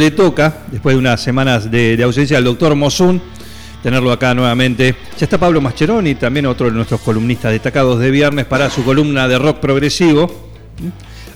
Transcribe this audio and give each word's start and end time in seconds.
Le 0.00 0.10
toca, 0.12 0.60
después 0.72 0.94
de 0.94 0.98
unas 0.98 1.20
semanas 1.20 1.70
de, 1.70 1.94
de 1.94 2.02
ausencia, 2.04 2.38
al 2.38 2.44
doctor 2.44 2.74
Mosun, 2.74 3.20
tenerlo 3.82 4.10
acá 4.10 4.32
nuevamente. 4.32 4.94
Ya 5.18 5.26
está 5.26 5.36
Pablo 5.36 5.60
Mascheroni, 5.60 6.14
también 6.14 6.46
otro 6.46 6.68
de 6.70 6.72
nuestros 6.72 7.02
columnistas 7.02 7.52
destacados 7.52 7.98
de 8.00 8.10
viernes 8.10 8.46
para 8.46 8.70
su 8.70 8.82
columna 8.82 9.28
de 9.28 9.38
rock 9.38 9.58
progresivo. 9.58 10.48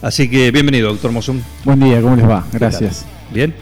Así 0.00 0.30
que 0.30 0.50
bienvenido, 0.50 0.88
doctor 0.88 1.12
Mosun. 1.12 1.44
Buen 1.62 1.78
día, 1.78 2.00
¿cómo 2.00 2.16
les 2.16 2.26
va? 2.26 2.42
Gracias. 2.54 3.04
Bien. 3.30 3.54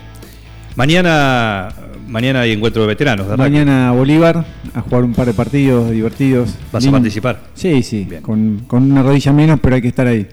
Mañana, 0.77 1.71
mañana 2.07 2.43
hay 2.43 2.52
encuentro 2.52 2.82
de 2.82 2.87
veteranos, 2.87 3.27
¿verdad? 3.27 3.45
Mañana 3.45 3.91
Bolívar 3.91 4.45
a 4.73 4.82
jugar 4.82 5.02
un 5.02 5.15
par 5.15 5.27
de 5.27 5.34
partidos 5.34 5.91
divertidos. 5.91 6.51
¿Vas 6.71 6.87
a 6.87 6.91
participar? 6.93 7.41
Sí, 7.55 7.82
sí, 7.82 8.07
con, 8.23 8.60
con 8.69 8.84
una 8.93 9.02
rodilla 9.02 9.32
menos, 9.32 9.59
pero 9.60 9.74
hay 9.74 9.82
que 9.82 9.88
estar 9.88 10.07
ahí. 10.07 10.29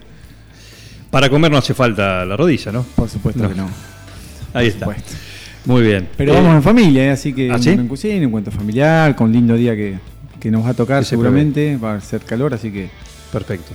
Para 1.10 1.28
comer 1.28 1.50
no 1.50 1.58
hace 1.58 1.74
falta 1.74 2.24
la 2.24 2.36
rodilla, 2.36 2.70
¿no? 2.70 2.86
Por 2.94 3.08
supuesto 3.08 3.42
No. 3.42 3.48
que 3.48 3.54
no. 3.56 3.68
Ahí 4.54 4.68
está. 4.68 4.86
supuesto. 4.86 5.12
Muy 5.66 5.82
bien. 5.82 6.08
Pero 6.16 6.32
Eh, 6.32 6.36
vamos 6.36 6.54
en 6.54 6.62
familia, 6.62 7.04
¿eh? 7.04 7.10
así 7.10 7.32
que 7.32 7.50
¿Ah, 7.50 7.58
sí? 7.58 7.70
en 7.70 7.86
cocina, 7.88 8.16
un 8.16 8.22
encuentro 8.24 8.52
familiar, 8.52 9.14
con 9.14 9.30
lindo 9.32 9.54
día 9.54 9.76
que, 9.76 9.96
que 10.40 10.50
nos 10.50 10.64
va 10.64 10.70
a 10.70 10.74
tocar 10.74 11.04
se 11.04 11.10
seguramente. 11.10 11.76
Va 11.76 11.94
a 11.94 12.00
ser 12.00 12.20
calor, 12.22 12.54
así 12.54 12.70
que 12.70 12.88
Perfecto. 13.32 13.72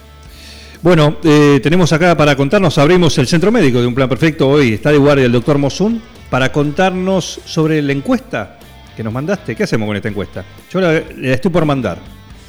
Bueno, 0.82 1.18
eh, 1.24 1.60
tenemos 1.64 1.92
acá 1.94 2.16
para 2.18 2.36
contarnos, 2.36 2.78
abrimos 2.78 3.18
el 3.18 3.28
centro 3.28 3.52
médico 3.52 3.80
de 3.80 3.88
Un 3.88 3.96
Plan 3.96 4.10
Perfecto. 4.10 4.50
Hoy 4.50 4.74
está 4.74 4.92
de 4.92 4.98
guardia 4.98 5.26
el 5.26 5.32
doctor 5.32 5.58
Mosun 5.58 6.02
para 6.30 6.52
contarnos 6.52 7.40
sobre 7.46 7.82
la 7.82 7.94
encuesta 7.94 8.60
que 8.96 9.04
nos 9.04 9.14
mandaste. 9.14 9.56
¿Qué 9.56 9.64
hacemos 9.64 9.88
con 9.88 9.96
esta 9.96 10.10
encuesta? 10.10 10.44
Yo 10.72 10.82
la, 10.82 10.94
la 11.18 11.34
estoy 11.34 11.52
por 11.52 11.66
mandar. 11.66 11.98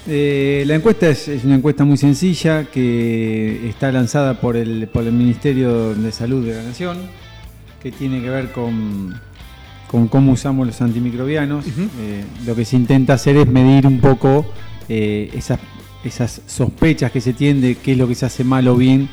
Eh, 0.08 0.64
la 0.66 0.74
encuesta 0.74 1.08
es, 1.08 1.28
es 1.28 1.44
una 1.44 1.56
encuesta 1.56 1.84
muy 1.84 1.96
sencilla 1.96 2.64
que 2.64 3.68
está 3.68 3.90
lanzada 3.90 4.34
por 4.34 4.56
el, 4.56 4.88
por 4.92 5.04
el 5.04 5.12
Ministerio 5.12 5.94
de 5.94 6.12
Salud 6.12 6.46
de 6.46 6.54
la 6.56 6.62
Nación, 6.62 6.98
que 7.82 7.92
tiene 7.92 8.20
que 8.20 8.30
ver 8.30 8.52
con, 8.52 9.14
con 9.88 10.08
cómo 10.08 10.32
usamos 10.32 10.66
los 10.66 10.80
antimicrobianos. 10.80 11.66
Eh, 11.66 12.24
lo 12.46 12.54
que 12.54 12.64
se 12.64 12.76
intenta 12.76 13.14
hacer 13.14 13.36
es 13.36 13.46
medir 13.46 13.86
un 13.86 14.00
poco 14.00 14.46
eh, 14.88 15.30
esas, 15.34 15.60
esas 16.04 16.42
sospechas 16.46 17.10
que 17.12 17.20
se 17.20 17.32
tiene 17.32 17.60
de 17.60 17.74
qué 17.76 17.92
es 17.92 17.98
lo 17.98 18.08
que 18.08 18.14
se 18.14 18.26
hace 18.26 18.44
mal 18.44 18.66
o 18.68 18.76
bien 18.76 19.08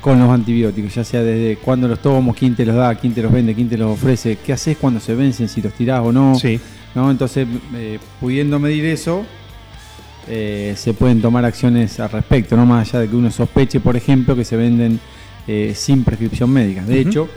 con 0.00 0.18
los 0.20 0.30
antibióticos, 0.30 0.94
ya 0.94 1.04
sea 1.04 1.22
desde 1.22 1.56
cuándo 1.56 1.88
los 1.88 2.00
tomamos, 2.00 2.36
quién 2.36 2.54
te 2.54 2.64
los 2.64 2.76
da, 2.76 2.94
quién 2.94 3.14
te 3.14 3.22
los 3.22 3.32
vende, 3.32 3.54
quién 3.54 3.68
te 3.68 3.76
los 3.76 3.92
ofrece, 3.92 4.38
qué 4.44 4.52
haces 4.52 4.76
cuando 4.76 5.00
se 5.00 5.14
vencen, 5.14 5.48
si 5.48 5.60
los 5.60 5.72
tirás 5.72 6.00
o 6.00 6.12
no. 6.12 6.36
Sí. 6.36 6.60
¿no? 6.94 7.10
Entonces, 7.10 7.46
eh, 7.74 7.98
pudiendo 8.20 8.58
medir 8.58 8.84
eso, 8.86 9.24
eh, 10.28 10.74
se 10.76 10.94
pueden 10.94 11.20
tomar 11.20 11.44
acciones 11.44 11.98
al 12.00 12.10
respecto, 12.10 12.56
no 12.56 12.66
más 12.66 12.88
allá 12.88 13.00
de 13.00 13.08
que 13.08 13.16
uno 13.16 13.30
sospeche, 13.30 13.80
por 13.80 13.96
ejemplo, 13.96 14.36
que 14.36 14.44
se 14.44 14.56
venden 14.56 15.00
eh, 15.46 15.72
sin 15.74 16.04
prescripción 16.04 16.50
médica. 16.50 16.82
De 16.82 17.00
hecho, 17.00 17.28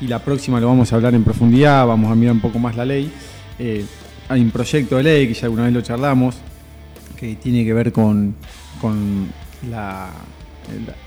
y 0.00 0.06
la 0.06 0.18
próxima 0.20 0.60
lo 0.60 0.66
vamos 0.68 0.92
a 0.92 0.96
hablar 0.96 1.14
en 1.14 1.24
profundidad, 1.24 1.86
vamos 1.86 2.10
a 2.10 2.14
mirar 2.14 2.34
un 2.34 2.40
poco 2.40 2.58
más 2.58 2.76
la 2.76 2.84
ley. 2.84 3.10
eh, 3.58 3.84
hay 4.28 4.40
un 4.42 4.50
proyecto 4.52 4.96
de 4.96 5.02
ley 5.02 5.26
que 5.28 5.34
ya 5.34 5.46
alguna 5.46 5.64
vez 5.64 5.72
lo 5.72 5.80
charlamos, 5.82 6.36
que 7.18 7.34
tiene 7.34 7.64
que 7.64 7.72
ver 7.74 7.90
con, 7.92 8.34
con 8.80 9.26
la, 9.68 10.08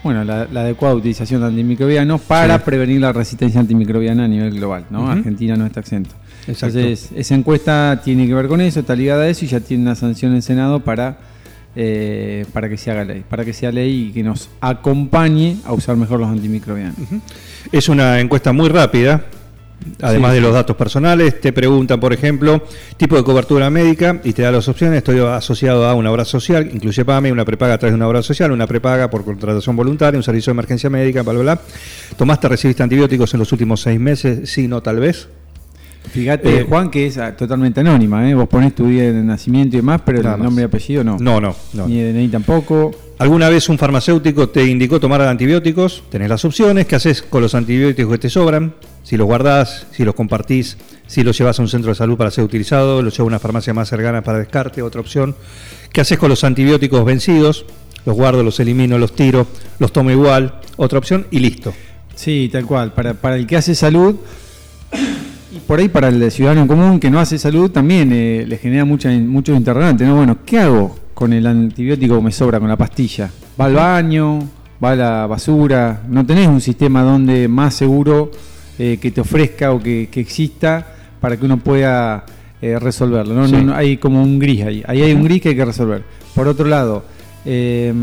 bueno, 0.03 0.23
la, 0.25 0.45
la 0.51 0.61
adecuada 0.61 0.93
utilización 0.95 1.39
de 1.41 1.47
antimicrobianos 1.47 2.19
para 2.21 2.57
Sí. 2.57 2.63
prevenir 2.65 2.99
la 3.01 3.13
resistencia 3.13 3.61
antimicrobiana 3.61 4.25
a 4.25 4.27
nivel 4.27 4.53
global. 4.55 4.85
¿no? 4.89 5.09
Argentina 5.09 5.55
no 5.55 5.65
está 5.65 5.79
exento. 5.79 6.11
Exacto. 6.47 6.77
Entonces, 6.77 7.09
esa 7.15 7.33
encuesta 7.35 8.01
tiene 8.03 8.27
que 8.27 8.33
ver 8.33 8.47
con 8.49 8.59
eso, 8.59 8.81
está 8.81 8.93
ligada 8.95 9.23
a 9.23 9.29
eso 9.29 9.45
y 9.45 9.47
ya 9.47 9.61
tiene 9.61 9.83
una 9.83 9.95
sanción 9.95 10.35
en 10.35 10.41
Senado 10.41 10.81
para, 10.81 11.17
eh, 11.75 12.45
para 12.53 12.69
que 12.69 12.77
se 12.77 12.91
haga 12.91 13.03
ley, 13.03 13.23
para 13.27 13.43
que 13.43 13.53
sea 13.53 13.71
ley 13.71 14.07
y 14.09 14.11
que 14.13 14.23
nos 14.23 14.49
acompañe 14.61 15.57
a 15.65 15.73
usar 15.73 15.95
mejor 15.95 16.19
los 16.19 16.29
antimicrobianos. 16.29 16.95
Es 17.71 17.89
una 17.89 18.19
encuesta 18.19 18.51
muy 18.53 18.69
rápida. 18.69 19.25
Además 20.01 20.31
Sí. 20.31 20.35
de 20.35 20.41
los 20.41 20.53
datos 20.53 20.77
personales, 20.77 21.41
te 21.41 21.51
preguntan, 21.51 21.99
por 21.99 22.13
ejemplo, 22.13 22.63
tipo 22.95 23.17
de 23.17 23.23
cobertura 23.25 23.69
médica 23.69 24.21
y 24.23 24.31
te 24.31 24.41
da 24.41 24.49
las 24.49 24.69
opciones. 24.69 24.99
Estoy 24.99 25.19
asociado 25.19 25.85
a 25.85 25.93
una 25.93 26.09
obra 26.09 26.23
social, 26.23 26.69
incluye 26.73 27.03
PAME, 27.03 27.33
una 27.33 27.43
prepaga 27.43 27.73
a 27.73 27.77
través 27.77 27.91
de 27.91 27.97
una 27.97 28.07
obra 28.07 28.21
social, 28.21 28.53
una 28.53 28.65
prepaga 28.65 29.09
por 29.09 29.25
contratación 29.25 29.75
voluntaria, 29.75 30.17
un 30.17 30.23
servicio 30.23 30.51
de 30.51 30.55
emergencia 30.55 30.89
médica, 30.89 31.21
bla, 31.23 31.33
bla, 31.33 31.41
bla. 31.41 31.61
¿Tomaste, 32.15 32.47
recibiste 32.47 32.81
antibióticos 32.81 33.33
en 33.33 33.39
los 33.41 33.51
últimos 33.51 33.81
seis 33.81 33.99
meses? 33.99 34.49
Sí, 34.49 34.69
no, 34.69 34.81
tal 34.81 35.01
vez. 35.01 35.27
Fíjate, 36.13 36.59
Eh, 36.59 36.65
Juan, 36.69 36.91
que 36.91 37.07
es 37.07 37.17
ah, 37.17 37.35
totalmente 37.35 37.79
anónima, 37.79 38.29
¿eh? 38.29 38.35
vos 38.35 38.47
ponés 38.47 38.75
tu 38.75 38.85
día 38.87 39.11
de 39.11 39.23
nacimiento 39.23 39.75
y 39.75 39.79
demás, 39.79 40.01
pero 40.05 40.19
el 40.19 40.23
más. 40.25 40.37
nombre 40.37 40.61
y 40.61 40.65
apellido 40.65 41.03
no. 41.03 41.17
No, 41.19 41.41
no, 41.41 41.55
no. 41.73 41.87
Ni 41.87 42.03
DNI 42.03 42.27
tampoco. 42.27 42.91
¿Alguna 43.17 43.49
vez 43.49 43.67
un 43.69 43.79
farmacéutico 43.79 44.49
te 44.49 44.63
indicó 44.63 44.99
tomar 44.99 45.21
antibióticos? 45.21 46.03
Tenés 46.11 46.29
las 46.29 46.45
opciones. 46.45 46.85
¿Qué 46.85 46.95
haces 46.95 47.23
con 47.23 47.41
los 47.41 47.55
antibióticos 47.55 48.11
que 48.11 48.17
te 48.19 48.29
sobran? 48.29 48.75
Si 49.01 49.17
los 49.17 49.25
guardás, 49.25 49.87
si 49.91 50.03
los 50.05 50.13
compartís, 50.13 50.77
si 51.07 51.23
los 51.23 51.35
llevas 51.35 51.57
a 51.57 51.63
un 51.63 51.67
centro 51.67 51.89
de 51.89 51.95
salud 51.95 52.15
para 52.15 52.29
ser 52.29 52.43
utilizado, 52.43 53.01
los 53.01 53.13
llevas 53.13 53.25
a 53.25 53.27
una 53.27 53.39
farmacia 53.39 53.73
más 53.73 53.89
cercana 53.89 54.21
para 54.21 54.37
descarte, 54.37 54.83
otra 54.83 55.01
opción. 55.01 55.35
¿Qué 55.91 56.01
haces 56.01 56.19
con 56.19 56.29
los 56.29 56.43
antibióticos 56.43 57.03
vencidos? 57.05 57.65
Los 58.05 58.15
guardo, 58.15 58.43
los 58.43 58.59
elimino, 58.59 58.99
los 58.99 59.15
tiro, 59.15 59.47
los 59.79 59.91
tomo 59.91 60.11
igual, 60.11 60.59
otra 60.77 60.99
opción 60.99 61.25
y 61.31 61.39
listo. 61.39 61.73
Sí, 62.15 62.49
tal 62.51 62.65
cual. 62.67 62.93
Para, 62.93 63.13
para 63.15 63.35
el 63.35 63.47
que 63.47 63.57
hace 63.57 63.73
salud 63.73 64.17
por 65.67 65.79
ahí 65.79 65.89
para 65.89 66.09
el 66.09 66.31
ciudadano 66.31 66.67
común 66.67 66.99
que 66.99 67.09
no 67.09 67.19
hace 67.19 67.37
salud 67.37 67.71
también 67.71 68.11
eh, 68.13 68.45
le 68.47 68.57
genera 68.57 68.85
mucha, 68.85 69.09
muchos 69.09 69.57
interrogantes. 69.57 70.07
¿no? 70.07 70.17
Bueno, 70.17 70.37
¿qué 70.45 70.59
hago 70.59 70.95
con 71.13 71.33
el 71.33 71.45
antibiótico 71.47 72.17
que 72.17 72.21
me 72.21 72.31
sobra, 72.31 72.59
con 72.59 72.69
la 72.69 72.77
pastilla? 72.77 73.29
¿Va 73.59 73.65
al 73.65 73.73
baño? 73.73 74.39
¿Va 74.83 74.91
a 74.91 74.95
la 74.95 75.27
basura? 75.27 76.01
¿No 76.09 76.25
tenés 76.25 76.47
un 76.47 76.61
sistema 76.61 77.03
donde 77.03 77.47
más 77.47 77.73
seguro 77.73 78.31
eh, 78.77 78.97
que 79.01 79.11
te 79.11 79.21
ofrezca 79.21 79.71
o 79.71 79.81
que, 79.81 80.09
que 80.11 80.19
exista 80.19 80.85
para 81.19 81.37
que 81.37 81.45
uno 81.45 81.57
pueda 81.57 82.25
eh, 82.61 82.77
resolverlo? 82.79 83.33
¿no? 83.33 83.47
Sí. 83.47 83.53
No, 83.53 83.61
no, 83.61 83.75
hay 83.75 83.97
como 83.97 84.21
un 84.21 84.39
gris 84.39 84.63
ahí. 84.63 84.83
Ahí 84.85 85.01
hay 85.01 85.13
un 85.13 85.23
gris 85.23 85.41
que 85.41 85.49
hay 85.49 85.55
que 85.55 85.65
resolver. 85.65 86.03
Por 86.35 86.47
otro 86.47 86.65
lado, 86.65 87.05
eh, 87.45 87.93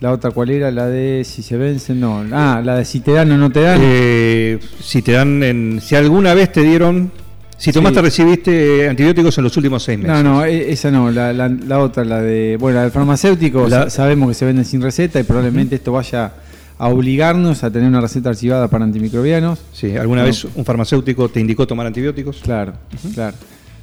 la 0.00 0.12
otra, 0.12 0.30
¿cuál 0.30 0.50
era? 0.50 0.70
La 0.70 0.86
de 0.86 1.22
si 1.24 1.42
se 1.42 1.56
vencen, 1.56 2.00
no. 2.00 2.24
Ah, 2.32 2.62
la 2.64 2.76
de 2.76 2.84
si 2.84 3.00
te 3.00 3.12
dan 3.12 3.30
o 3.32 3.36
no 3.38 3.50
te 3.50 3.60
dan. 3.62 3.80
Eh, 3.82 4.58
si 4.80 5.02
te 5.02 5.12
dan, 5.12 5.42
en- 5.42 5.80
si 5.82 5.94
alguna 5.96 6.34
vez 6.34 6.52
te 6.52 6.62
dieron, 6.62 7.10
si 7.56 7.72
tomaste, 7.72 7.98
Sí. 7.98 8.04
recibiste 8.04 8.88
antibióticos 8.88 9.36
en 9.38 9.44
los 9.44 9.56
últimos 9.56 9.82
seis 9.82 9.98
meses. 9.98 10.12
No, 10.12 10.22
no, 10.22 10.44
e- 10.44 10.70
esa 10.70 10.90
no, 10.92 11.10
la, 11.10 11.32
la- 11.32 11.48
la 11.48 11.78
otra, 11.80 12.04
la 12.04 12.20
de. 12.22 12.56
Bueno, 12.60 12.76
la 12.76 12.82
del 12.82 12.92
farmacéutico, 12.92 13.68
La- 13.68 13.84
sa- 13.84 13.90
sabemos 13.90 14.28
que 14.28 14.34
se 14.34 14.44
venden 14.44 14.64
sin 14.64 14.80
receta 14.80 15.18
y 15.18 15.24
probablemente 15.24 15.74
esto 15.74 15.90
vaya 15.92 16.32
a 16.80 16.86
obligarnos 16.88 17.64
a 17.64 17.70
tener 17.72 17.88
una 17.88 18.00
receta 18.00 18.28
archivada 18.28 18.68
para 18.68 18.84
antimicrobianos. 18.84 19.58
Sí, 19.72 19.96
¿alguna 19.96 20.20
No. 20.20 20.28
vez 20.28 20.44
un 20.54 20.64
farmacéutico 20.64 21.28
te 21.28 21.40
indicó 21.40 21.66
tomar 21.66 21.86
antibióticos? 21.88 22.36
Claro, 22.40 22.74
claro. 23.14 23.36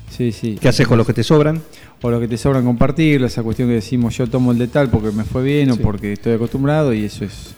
Sí, 0.10 0.32
sí. 0.32 0.58
¿Qué 0.60 0.70
haces 0.70 0.88
con 0.88 0.98
los 0.98 1.06
que 1.08 1.14
te 1.14 1.24
sobran? 1.24 1.62
O 2.02 2.10
lo 2.10 2.20
que 2.20 2.28
te 2.28 2.38
sobran 2.38 2.64
compartirlo, 2.64 3.28
esa 3.28 3.42
cuestión 3.44 3.68
que 3.68 3.76
decimos 3.76 4.16
yo 4.18 4.28
tomo 4.28 4.52
el 4.52 4.58
de 4.58 4.68
tal 4.68 4.90
porque 4.90 5.12
me 5.12 5.24
fue 5.24 5.44
bien 5.44 5.74
Sí. 5.74 5.80
o 5.80 5.82
porque 5.82 6.14
estoy 6.14 6.34
acostumbrado 6.34 6.94
y 6.94 7.06
eso 7.06 7.26
es. 7.26 7.56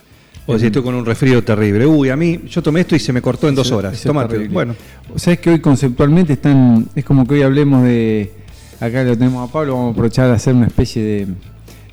O 0.49 0.57
si 0.57 0.67
estoy 0.67 0.81
con 0.81 0.95
un 0.95 1.05
resfrío 1.05 1.43
terrible. 1.43 1.85
Uy, 1.85 2.09
a 2.09 2.15
mí, 2.15 2.39
yo 2.47 2.63
tomé 2.63 2.79
esto 2.79 2.95
y 2.95 2.99
se 2.99 3.11
me 3.11 3.21
cortó 3.21 3.49
en 3.49 3.55
dos 3.55 3.69
horas. 3.71 4.01
Tomate. 4.01 4.47
Bueno, 4.47 4.75
Sabes 5.17 5.39
que 5.39 5.49
hoy 5.49 5.59
conceptualmente 5.59 6.33
están. 6.33 6.87
Es 6.95 7.03
como 7.03 7.27
que 7.27 7.33
hoy 7.35 7.41
hablemos 7.41 7.83
de. 7.83 8.31
Acá 8.79 9.03
lo 9.03 9.17
tenemos 9.17 9.49
a 9.49 9.51
Pablo, 9.51 9.73
vamos 9.73 9.89
a 9.89 9.91
aprovechar 9.91 10.29
a 10.29 10.35
hacer 10.35 10.53
una 10.53 10.67
especie 10.67 11.03
de 11.03 11.27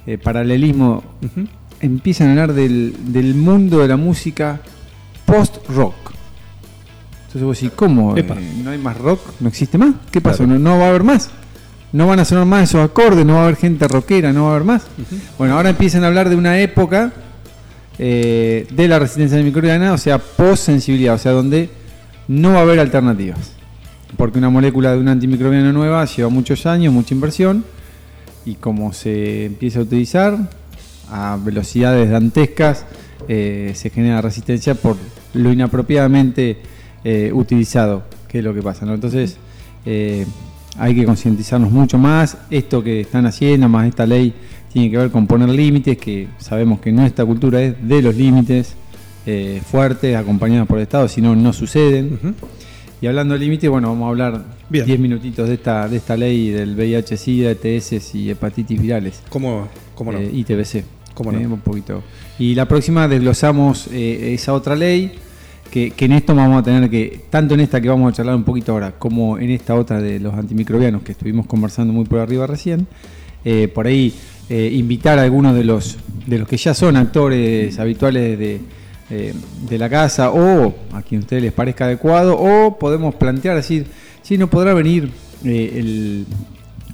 eh, 0.07 0.19
paralelismo. 0.19 1.03
Empiezan 1.81 2.29
a 2.29 2.31
hablar 2.31 2.53
del, 2.53 2.95
del 3.09 3.35
mundo 3.35 3.81
de 3.81 3.89
la 3.89 3.97
música 3.97 4.61
post-rock. 5.27 6.04
Entonces 7.35 7.47
vos 7.47 7.61
decís, 7.61 7.73
¿cómo? 7.75 8.17
Eh, 8.17 8.25
¿No 8.63 8.71
hay 8.71 8.79
más 8.79 8.97
rock? 8.97 9.21
¿No 9.41 9.49
existe 9.49 9.77
más? 9.77 9.97
¿Qué 10.13 10.21
pasó? 10.21 10.45
Claro. 10.45 10.57
¿No, 10.57 10.71
¿No 10.71 10.79
va 10.79 10.87
a 10.87 10.89
haber 10.91 11.03
más? 11.03 11.31
¿No 11.91 12.07
van 12.07 12.21
a 12.21 12.25
sonar 12.25 12.47
más 12.47 12.71
esos 12.71 12.81
acordes? 12.81 13.27
¿No 13.27 13.35
va 13.35 13.41
a 13.41 13.43
haber 13.47 13.57
gente 13.57 13.89
rockera? 13.89 14.33
¿No 14.33 14.45
va 14.45 14.51
a 14.51 14.53
haber 14.53 14.65
más? 14.65 14.85
Bueno, 15.37 15.57
ahora 15.57 15.71
empiezan 15.71 16.05
a 16.05 16.07
hablar 16.07 16.29
de 16.29 16.37
una 16.37 16.61
época 16.61 17.13
eh, 17.99 18.69
de 18.71 18.87
la 18.87 19.01
resistencia 19.01 19.37
antimicrobiana, 19.37 19.93
o 19.93 19.99
sea, 19.99 20.19
post-sensibilidad, 20.19 21.17
o 21.17 21.19
sea, 21.19 21.33
donde 21.33 21.71
no 22.29 22.53
va 22.53 22.61
a 22.61 22.63
haber 22.63 22.79
alternativas. 22.79 23.55
Porque 24.17 24.39
una 24.39 24.49
molécula 24.51 24.93
de 24.93 24.99
una 24.99 25.11
antimicrobiana 25.11 25.73
nueva 25.73 26.05
lleva 26.05 26.29
muchos 26.29 26.67
años, 26.67 26.93
mucha 26.93 27.17
inversión, 27.17 27.65
y 28.45 28.55
como 28.55 28.93
se 28.93 29.47
empieza 29.47 29.81
a 29.81 29.83
utilizar 29.83 30.39
a 31.11 31.37
velocidades 31.45 32.11
dantescas, 32.11 32.87
eh, 33.27 33.73
se 33.75 33.91
genera 33.91 34.21
resistencia 34.21 34.77
por 34.77 34.97
lo 35.33 35.51
inapropiadamente 35.51 36.74
eh, 37.05 37.31
utilizado, 37.33 38.05
que 38.29 38.39
es 38.39 38.45
lo 38.45 38.55
que 38.55 38.63
pasa, 38.63 38.87
¿no? 38.87 38.95
Entonces, 38.95 39.37
eh, 39.85 40.27
hay 40.79 40.95
que 40.95 41.05
concientizarnos 41.05 41.71
mucho 41.71 41.99
más. 41.99 42.39
Esto 42.51 42.83
que 42.83 43.03
están 43.03 43.27
haciendo, 43.27 43.69
más 43.69 43.87
esta 43.87 44.07
ley, 44.07 44.35
tiene 44.73 44.91
que 44.91 44.97
ver 44.99 45.11
con 45.11 45.27
poner 45.27 45.49
límites, 45.51 45.97
que 45.99 46.29
sabemos 46.39 46.81
que 46.81 46.91
nuestra 46.91 47.25
cultura 47.25 47.63
es 47.63 47.87
de 47.87 48.03
los 48.03 48.15
límites 48.15 48.75
eh, 49.27 49.63
fuertes, 49.65 50.17
acompañados 50.17 50.67
por 50.67 50.79
el 50.79 50.83
Estado, 50.83 51.09
si 51.09 51.21
no, 51.21 51.37
no 51.37 51.53
suceden. 51.53 52.35
Y 53.01 53.07
hablando 53.07 53.35
de 53.35 53.41
límites, 53.41 53.71
bueno, 53.71 53.89
vamos 53.89 54.07
a 54.07 54.09
hablar 54.09 54.45
Bien. 54.69 54.87
10 54.87 54.99
minutitos 54.99 55.49
de 55.49 55.55
esta, 55.55 55.89
de 55.89 55.99
esta 55.99 56.17
ley 56.17 56.51
del 56.51 56.75
VIH, 56.75 57.17
SIDA, 57.17 57.51
ETS 57.51 58.15
y 58.15 58.31
hepatitis 58.31 58.81
virales. 58.81 59.23
¿Cómo, 59.29 59.69
cómo 59.95 60.11
no? 60.11 60.19
Eh, 60.19 60.31
ITBC. 60.33 60.85
¿Cómo 61.15 61.31
no? 61.31 61.39
Eh, 61.39 61.47
un 61.47 61.61
poquito. 61.61 62.03
Y 62.39 62.55
la 62.55 62.67
próxima 62.67 63.07
desglosamos 63.07 63.87
esa 63.93 64.53
otra 64.55 64.75
ley, 64.75 65.13
que, 65.75 65.93
en 66.05 66.13
esto 66.13 66.37
vamos 66.37 66.61
a 66.61 66.63
tener 66.63 66.89
que, 66.89 67.23
tanto 67.31 67.55
en 67.55 67.61
esta 67.61 67.81
que 67.81 67.89
vamos 67.89 68.13
a 68.13 68.17
charlar 68.17 68.37
un 68.37 68.45
poquito 68.45 68.71
ahora, 68.71 68.93
como 68.93 69.39
en 69.39 69.51
esta 69.51 69.75
otra 69.75 70.01
de 70.01 70.21
los 70.21 70.33
antimicrobianos 70.33 71.03
que 71.03 71.11
estuvimos 71.11 71.47
conversando 71.47 71.93
muy 71.93 72.05
por 72.05 72.21
arriba 72.21 72.47
recién, 72.47 72.87
eh, 73.45 73.67
por 73.67 73.89
ahí 73.89 74.15
eh, 74.49 74.71
invitar 74.73 75.19
a 75.19 75.23
algunos 75.23 75.53
de 75.57 75.65
los, 75.65 75.99
de 76.27 76.39
los 76.39 76.47
que 76.47 76.59
ya 76.59 76.75
son 76.75 76.97
actores 76.97 77.77
habituales 77.81 78.39
de, 78.39 78.61
eh, 79.11 79.35
de 79.69 79.79
la 79.79 79.91
casa 79.91 80.31
o 80.31 80.73
a 80.93 81.03
quien 81.03 81.23
a 81.23 81.25
ustedes 81.25 81.43
les 81.43 81.53
parezca 81.53 81.87
adecuado, 81.87 82.39
o 82.39 82.79
podemos 82.79 83.17
plantear, 83.17 83.57
decir, 83.57 83.89
si 84.23 84.39
no 84.39 84.49
podrá 84.49 84.75
venir 84.75 85.11
el 85.43 86.25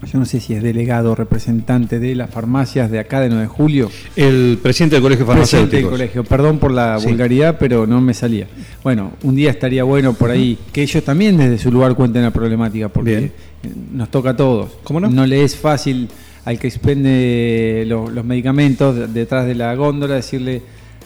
yo 0.06 0.18
no 0.18 0.24
sé 0.24 0.40
si 0.40 0.54
es 0.54 0.62
delegado 0.62 1.12
o 1.12 1.14
representante 1.14 1.98
de 1.98 2.14
las 2.14 2.30
farmacias 2.30 2.90
de 2.90 2.98
acá 2.98 3.20
de 3.20 3.28
9 3.28 3.42
de 3.42 3.48
julio. 3.48 3.90
El 4.16 4.58
presidente 4.62 4.96
del 4.96 5.02
Colegio 5.02 5.26
Presidente 5.26 5.76
del 5.76 5.84
Farmacéutico. 5.84 5.90
colegio, 5.90 6.24
perdón 6.24 6.58
por 6.58 6.70
la 6.72 6.98
Sí. 6.98 7.06
vulgaridad, 7.08 7.56
pero 7.58 7.86
no 7.86 8.00
me 8.00 8.14
salía. 8.14 8.46
Bueno, 8.82 9.12
un 9.22 9.34
día 9.34 9.50
estaría 9.50 9.84
bueno 9.84 10.14
por 10.14 10.30
ahí 10.30 10.58
que 10.72 10.82
ellos 10.82 11.04
también 11.04 11.36
desde 11.36 11.58
su 11.58 11.70
lugar 11.70 11.94
cuenten 11.94 12.22
la 12.22 12.30
problemática, 12.30 12.88
porque 12.88 13.10
Bien. 13.16 13.32
eh, 13.62 13.68
nos 13.92 14.10
toca 14.10 14.30
a 14.30 14.36
todos. 14.36 14.70
¿Cómo 14.84 15.00
no? 15.00 15.08
No 15.10 15.26
le 15.26 15.44
es 15.44 15.54
fácil 15.56 16.08
al 16.44 16.58
que 16.58 16.68
expende 16.68 17.84
lo- 17.86 18.08
los 18.10 18.24
medicamentos 18.24 18.96
de- 18.96 19.06
detrás 19.08 19.46
de 19.46 19.54
la 19.54 19.74
góndola 19.74 20.14
decirle 20.14 20.62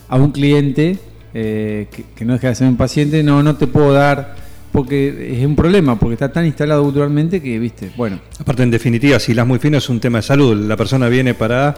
a 0.09 0.17
un 0.17 0.31
cliente 0.31 0.99
eh, 1.37 1.89
que, 1.91 2.05
que 2.15 2.25
no 2.25 2.35
deja 2.35 2.49
de 2.51 2.55
ser 2.55 2.69
un 2.69 2.77
paciente, 2.77 3.25
no, 3.25 3.43
no 3.43 3.57
te 3.57 3.67
puedo 3.67 3.93
dar, 3.93 4.37
porque 4.75 5.39
es 5.39 5.47
un 5.47 5.55
problema, 5.55 5.97
porque 5.97 6.15
está 6.15 6.33
tan 6.33 6.45
instalado 6.47 6.83
culturalmente 6.83 7.41
que, 7.41 7.61
viste, 7.61 7.93
bueno, 7.97 8.19
Aparte, 8.41 8.65
en 8.65 8.73
definitiva, 8.73 9.21
si 9.21 9.33
las 9.33 9.47
muy 9.47 9.61
fino 9.61 9.79
es 9.79 9.89
un 9.89 10.01
tema 10.01 10.19
de 10.19 10.23
salud, 10.23 10.67
la 10.67 10.77
persona 10.77 11.09
viene 11.09 11.33
para 11.35 11.77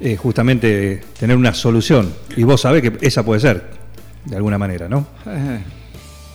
eh, 0.00 0.14
justamente 0.14 1.00
tener 1.18 1.34
una 1.34 1.54
solución. 1.54 2.12
Y 2.36 2.42
vos 2.42 2.60
sabés 2.60 2.82
que 2.82 2.92
esa 3.00 3.24
puede 3.24 3.40
ser, 3.40 3.70
de 4.26 4.36
alguna 4.36 4.58
manera, 4.58 4.86
¿no? 4.86 5.06
eh, 5.26 5.60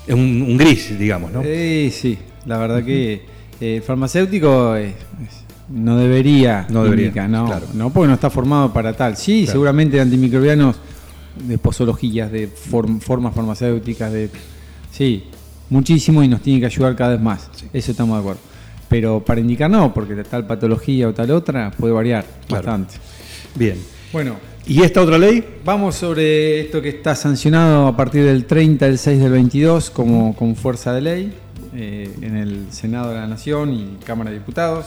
Es 0.08 0.16
un, 0.16 0.42
un 0.42 0.58
gris, 0.58 0.98
digamos, 0.98 1.32
¿no? 1.32 1.42
Eh, 1.46 1.92
sí, 1.94 2.18
la 2.48 2.58
verdad 2.58 2.84
que 2.84 3.22
eh, 3.62 3.84
farmacéutico 3.86 4.76
es- 4.76 4.94
es- 4.96 5.44
no 5.70 5.98
debería, 5.98 6.66
No 6.72 6.84
debería, 6.84 7.28
no, 7.28 7.46
claro. 7.46 7.68
no, 7.76 7.92
porque 7.92 8.08
no 8.08 8.16
está 8.16 8.32
formado 8.32 8.74
para 8.74 8.94
tal. 8.94 9.16
Sí, 9.18 9.42
Claro. 9.44 9.52
seguramente 9.52 10.02
antimicrobianos 10.02 10.78
de 11.48 11.60
posologías, 11.60 12.32
de 12.32 12.50
form- 12.50 13.00
formas 13.00 13.36
farmacéuticas, 13.36 14.12
de 14.12 14.32
sí, 14.92 15.26
muchísimo 15.70 16.24
y 16.24 16.28
nos 16.28 16.42
tiene 16.42 16.60
que 16.60 16.66
ayudar 16.68 16.96
cada 16.96 17.12
vez 17.12 17.22
más. 17.22 17.50
Eso 17.74 17.92
estamos 17.92 18.16
de 18.18 18.20
acuerdo. 18.22 18.42
Pero 18.88 19.24
para 19.24 19.40
indicar 19.40 19.70
no, 19.70 19.94
porque 19.94 20.16
tal 20.24 20.48
patología 20.48 21.08
o 21.08 21.14
tal 21.14 21.32
otra 21.32 21.72
puede 21.72 21.94
variar 21.94 22.26
Claro. 22.48 22.64
bastante. 22.66 22.96
Bien. 23.56 23.78
Bueno, 24.12 24.36
¿Y 24.70 24.84
esta 24.84 25.02
otra 25.02 25.18
ley? 25.18 25.44
Vamos 25.66 25.96
sobre 25.96 26.62
esto 26.62 26.80
que 26.80 26.90
está 26.90 27.16
sancionado 27.16 27.88
a 27.88 27.98
partir 27.98 28.24
del 28.24 28.46
30 28.46 28.86
del 28.86 29.00
6 29.00 29.20
del 29.20 29.32
22 29.32 29.90
como 29.90 30.36
con 30.36 30.56
fuerza 30.56 30.94
de 30.94 31.02
ley 31.02 31.34
eh, 31.76 32.12
en 32.22 32.38
el 32.38 32.68
Senado 32.70 33.10
de 33.10 33.16
la 33.16 33.26
Nación 33.26 33.74
y 33.74 33.98
Cámara 34.06 34.30
de 34.30 34.38
Diputados, 34.38 34.86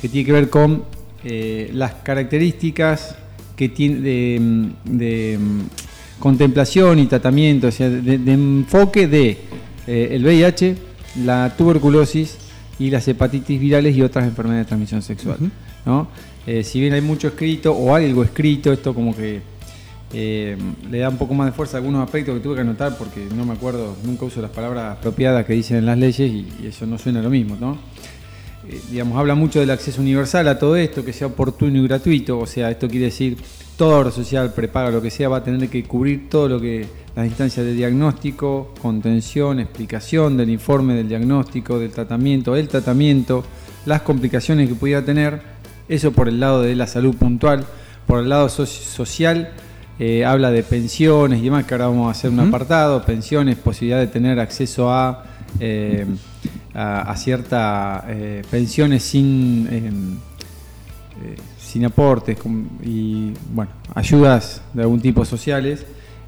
que 0.00 0.08
tiene 0.08 0.26
que 0.26 0.32
ver 0.32 0.50
con 0.50 0.82
eh, 1.22 1.70
las 1.74 1.94
características 1.94 3.14
que 3.54 3.68
tiene 3.68 4.00
de, 4.00 4.40
mm, 4.40 4.68
de, 4.84 5.38
contemplación 6.18 6.98
y 6.98 7.06
tratamiento, 7.06 7.68
o 7.68 7.70
sea, 7.70 7.88
de, 7.88 8.18
de 8.18 8.32
enfoque 8.32 9.06
de 9.06 9.38
eh, 9.86 10.08
el 10.12 10.24
VIH, 10.24 10.76
la 11.24 11.54
tuberculosis 11.56 12.38
y 12.78 12.90
las 12.90 13.06
hepatitis 13.06 13.60
virales 13.60 13.96
y 13.96 14.02
otras 14.02 14.24
enfermedades 14.24 14.66
de 14.66 14.68
transmisión 14.68 15.02
sexual. 15.02 15.38
¿no? 15.86 16.08
Eh, 16.46 16.64
si 16.64 16.80
bien 16.80 16.92
hay 16.92 17.00
mucho 17.00 17.28
escrito 17.28 17.72
o 17.72 17.94
algo 17.94 18.22
escrito, 18.22 18.72
esto 18.72 18.94
como 18.94 19.14
que 19.14 19.40
eh, 20.12 20.56
le 20.90 20.98
da 20.98 21.08
un 21.08 21.16
poco 21.18 21.34
más 21.34 21.46
de 21.46 21.52
fuerza 21.52 21.76
a 21.76 21.80
algunos 21.80 22.04
aspectos 22.04 22.34
que 22.34 22.40
tuve 22.40 22.56
que 22.56 22.60
anotar 22.60 22.96
porque 22.96 23.26
no 23.34 23.44
me 23.44 23.52
acuerdo, 23.52 23.96
nunca 24.04 24.24
uso 24.24 24.40
las 24.40 24.50
palabras 24.50 24.98
apropiadas 24.98 25.44
que 25.44 25.54
dicen 25.54 25.78
en 25.78 25.86
las 25.86 25.98
leyes 25.98 26.30
y, 26.30 26.46
y 26.62 26.66
eso 26.68 26.86
no 26.86 26.98
suena 26.98 27.22
lo 27.22 27.30
mismo, 27.30 27.56
¿no? 27.60 27.78
Eh, 28.68 28.80
digamos, 28.90 29.18
habla 29.18 29.34
mucho 29.34 29.60
del 29.60 29.70
acceso 29.70 30.00
universal 30.00 30.48
a 30.48 30.58
todo 30.58 30.76
esto, 30.76 31.04
que 31.04 31.12
sea 31.12 31.26
oportuno 31.26 31.78
y 31.78 31.86
gratuito, 31.86 32.38
o 32.38 32.46
sea, 32.46 32.70
esto 32.70 32.88
quiere 32.88 33.06
decir, 33.06 33.36
toda 33.76 33.98
obra 33.98 34.10
social, 34.10 34.52
prepaga, 34.52 34.90
lo 34.90 35.02
que 35.02 35.10
sea, 35.10 35.28
va 35.28 35.38
a 35.38 35.44
tener 35.44 35.68
que 35.68 35.82
cubrir 35.84 36.28
todo 36.28 36.48
lo 36.48 36.60
que 36.60 36.86
las 37.16 37.26
instancias 37.26 37.64
de 37.66 37.74
diagnóstico, 37.74 38.72
contención, 38.80 39.60
explicación 39.60 40.36
del 40.36 40.50
informe 40.50 40.94
del 40.94 41.08
diagnóstico, 41.08 41.78
del 41.78 41.90
tratamiento, 41.90 42.56
el 42.56 42.68
tratamiento, 42.68 43.44
las 43.86 44.02
complicaciones 44.02 44.68
que 44.68 44.74
pudiera 44.74 45.04
tener, 45.04 45.40
eso 45.88 46.12
por 46.12 46.28
el 46.28 46.40
lado 46.40 46.62
de 46.62 46.74
la 46.74 46.86
salud 46.86 47.14
puntual, 47.16 47.64
por 48.06 48.20
el 48.20 48.28
lado 48.28 48.48
so- 48.48 48.66
social, 48.66 49.50
eh, 49.98 50.24
habla 50.24 50.50
de 50.50 50.62
pensiones 50.62 51.40
y 51.40 51.44
demás, 51.44 51.64
que 51.66 51.74
ahora 51.74 51.86
vamos 51.86 52.08
a 52.08 52.10
hacer 52.10 52.30
un 52.30 52.40
apartado, 52.40 53.02
pensiones, 53.04 53.56
posibilidad 53.56 54.00
de 54.00 54.08
tener 54.08 54.40
acceso 54.40 54.90
a, 54.92 55.24
eh, 55.60 56.04
a, 56.74 57.02
a 57.12 57.16
ciertas 57.16 58.04
pensiones 58.50 59.04
sin, 59.04 59.68
eh, 59.70 59.76
eh, 59.86 59.90
sin 61.74 61.84
aportes 61.84 62.38
y 62.84 63.32
bueno, 63.52 63.72
ayudas 63.96 64.62
de 64.72 64.82
algún 64.82 65.00
tipo 65.00 65.24
sociales 65.24 65.84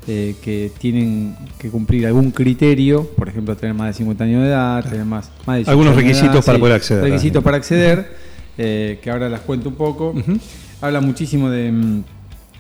eh, 0.08 0.34
que 0.42 0.72
tienen 0.76 1.36
que 1.56 1.70
cumplir 1.70 2.04
algún 2.04 2.32
criterio, 2.32 3.08
por 3.16 3.28
ejemplo, 3.28 3.56
tener 3.56 3.72
más 3.76 3.86
de 3.86 3.92
50 3.92 4.24
años 4.24 4.42
de 4.42 4.48
edad, 4.48 4.82
tener 4.82 5.04
más, 5.04 5.30
más 5.46 5.54
de 5.54 5.58
18 5.60 5.70
Algunos 5.70 5.94
de 5.94 6.02
requisitos 6.02 6.44
para 6.44 6.58
poder 6.58 6.74
acceder 6.74 7.04
Requisitos 7.04 7.44
para 7.44 7.56
acceder, 7.58 8.16
eh, 8.58 8.98
que 9.00 9.08
ahora 9.08 9.28
las 9.28 9.42
cuento 9.42 9.68
un 9.68 9.76
poco. 9.76 10.14
Habla 10.80 11.00
muchísimo 11.00 11.48
de, 11.48 11.70
mm, 11.70 12.02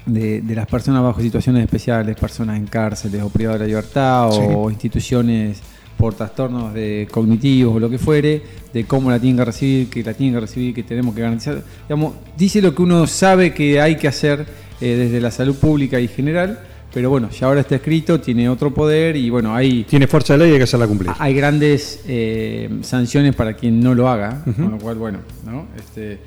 de, 0.06 0.42
de 0.42 0.54
las 0.54 0.68
personas 0.68 1.02
bajo 1.02 1.20
situaciones 1.20 1.64
especiales, 1.64 2.14
personas 2.16 2.56
en 2.56 2.66
cárceles 2.66 3.20
o 3.20 3.30
privadas 3.30 3.58
de 3.58 3.64
la 3.64 3.68
libertad 3.68 4.30
Sí. 4.30 4.38
o 4.54 4.70
instituciones 4.70 5.60
por 5.96 6.14
trastornos 6.14 6.74
de 6.74 7.08
cognitivos 7.10 7.76
o 7.76 7.80
lo 7.80 7.88
que 7.88 7.98
fuere, 7.98 8.42
de 8.72 8.84
cómo 8.84 9.10
la 9.10 9.18
tienen 9.18 9.38
que 9.38 9.44
recibir, 9.44 9.88
que 9.88 10.02
la 10.02 10.14
tienen 10.14 10.34
que 10.34 10.40
recibir, 10.40 10.74
que 10.74 10.82
tenemos 10.82 11.14
que 11.14 11.22
garantizar. 11.22 11.62
Digamos, 11.88 12.14
dice 12.36 12.60
lo 12.60 12.74
que 12.74 12.82
uno 12.82 13.06
sabe 13.06 13.54
que 13.54 13.80
hay 13.80 13.96
que 13.96 14.08
hacer 14.08 14.46
eh, 14.80 14.96
desde 14.96 15.20
la 15.20 15.30
salud 15.30 15.56
pública 15.56 15.98
y 15.98 16.08
general, 16.08 16.60
pero 16.92 17.10
bueno, 17.10 17.30
ya 17.30 17.46
ahora 17.46 17.60
está 17.60 17.76
escrito, 17.76 18.20
tiene 18.20 18.48
otro 18.48 18.72
poder 18.72 19.16
y 19.16 19.30
bueno, 19.30 19.54
hay, 19.54 19.84
Tiene 19.84 20.06
fuerza 20.06 20.34
de 20.34 20.40
ley 20.40 20.48
y 20.48 20.52
hay 20.52 20.58
que 20.58 20.64
hacerla 20.64 20.86
cumplir. 20.86 21.10
hay 21.18 21.34
grandes 21.34 22.02
eh, 22.06 22.70
sanciones 22.82 23.34
para 23.34 23.54
quien 23.54 23.80
no 23.80 23.94
lo 23.94 24.08
haga, 24.08 24.42
con 24.44 24.70
lo 24.70 24.78
cual, 24.78 24.96
bueno, 24.96 25.18
¿no? 25.44 25.66
Este, 25.76 26.18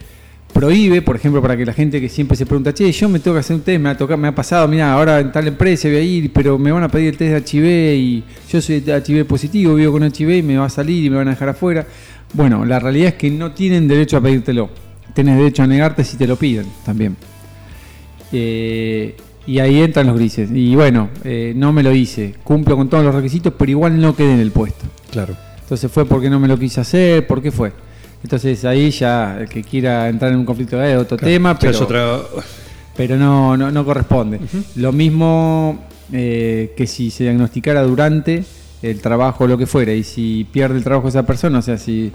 prohíbe, 0.59 1.01
por 1.01 1.15
ejemplo, 1.15 1.41
para 1.41 1.55
que 1.55 1.65
la 1.65 1.71
gente 1.71 2.01
que 2.01 2.09
siempre 2.09 2.35
se 2.35 2.45
pregunta, 2.45 2.73
che, 2.73 2.91
yo 2.91 3.07
me 3.07 3.19
tengo 3.19 3.35
que 3.35 3.39
hacer 3.39 3.55
un 3.55 3.61
test, 3.61 3.79
me 3.79 3.87
ha, 3.87 3.95
tocado, 3.95 4.17
me 4.17 4.27
ha 4.27 4.35
pasado, 4.35 4.67
mira, 4.67 4.91
ahora 4.91 5.21
en 5.21 5.31
tal 5.31 5.47
empresa 5.47 5.87
voy 5.87 5.95
a 5.95 6.01
ir, 6.01 6.33
pero 6.33 6.57
me 6.57 6.69
van 6.69 6.83
a 6.83 6.89
pedir 6.89 7.07
el 7.11 7.17
test 7.17 7.49
de 7.53 7.59
HIV 7.59 7.95
y 7.97 8.23
yo 8.51 8.61
soy 8.61 8.81
de 8.81 8.91
HIV 8.97 9.25
positivo, 9.25 9.75
vivo 9.75 9.93
con 9.93 10.03
HIV 10.03 10.29
y 10.31 10.43
me 10.43 10.57
va 10.57 10.65
a 10.65 10.69
salir 10.69 11.05
y 11.05 11.09
me 11.09 11.15
van 11.15 11.29
a 11.29 11.31
dejar 11.31 11.47
afuera. 11.47 11.87
Bueno, 12.33 12.65
la 12.65 12.77
realidad 12.77 13.07
es 13.07 13.13
que 13.13 13.31
no 13.31 13.53
tienen 13.53 13.87
derecho 13.87 14.17
a 14.17 14.21
pedírtelo. 14.21 14.69
Tenés 15.13 15.37
derecho 15.37 15.63
a 15.63 15.67
negarte 15.67 16.03
si 16.03 16.17
te 16.17 16.27
lo 16.27 16.35
piden 16.35 16.65
también. 16.83 17.15
Eh, 18.33 19.15
y 19.47 19.59
ahí 19.59 19.81
entran 19.81 20.07
los 20.07 20.17
grises. 20.17 20.49
Y 20.53 20.75
bueno, 20.75 21.09
eh, 21.23 21.53
no 21.55 21.71
me 21.71 21.83
lo 21.83 21.93
hice. 21.93 22.35
Cumplo 22.43 22.75
con 22.75 22.89
todos 22.89 23.05
los 23.05 23.15
requisitos, 23.15 23.53
pero 23.57 23.71
igual 23.71 24.01
no 24.01 24.13
quedé 24.13 24.33
en 24.33 24.41
el 24.41 24.51
puesto. 24.51 24.85
Claro. 25.09 25.37
Entonces 25.61 25.89
fue 25.89 26.05
porque 26.05 26.29
no 26.29 26.37
me 26.37 26.49
lo 26.49 26.59
quise 26.59 26.81
hacer, 26.81 27.25
¿por 27.25 27.41
qué 27.41 27.49
fue? 27.49 27.71
Entonces 28.23 28.65
ahí 28.65 28.91
ya 28.91 29.37
el 29.39 29.47
que 29.49 29.63
quiera 29.63 30.09
entrar 30.09 30.31
en 30.31 30.39
un 30.39 30.45
conflicto 30.45 30.77
de 30.77 30.97
otro 30.97 31.17
Claro. 31.17 31.31
tema, 31.33 31.57
pero, 31.57 31.71
es 31.71 31.81
otra- 31.81 32.19
pero 32.97 33.15
no, 33.17 33.55
no, 33.55 33.71
no 33.71 33.85
corresponde. 33.85 34.39
Lo 34.75 34.91
mismo 34.91 35.85
eh, 36.11 36.73
que 36.75 36.85
si 36.87 37.11
se 37.11 37.23
diagnosticara 37.23 37.81
durante 37.83 38.43
el 38.81 38.99
trabajo 39.01 39.43
o 39.43 39.47
lo 39.47 39.57
que 39.57 39.65
fuera, 39.67 39.93
y 39.93 40.03
si 40.03 40.45
pierde 40.51 40.77
el 40.77 40.83
trabajo 40.83 41.07
esa 41.07 41.23
persona, 41.25 41.59
o 41.59 41.61
sea, 41.61 41.77
si, 41.77 42.11